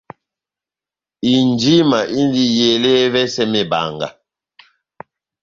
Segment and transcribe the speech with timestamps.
[1.33, 4.07] Injima indi ele ́evɛsɛ mebanga.